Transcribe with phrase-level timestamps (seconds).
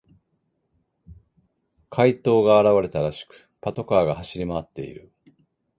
[1.91, 5.11] 怪盗が現れたらしく、パトカーが走り回っている。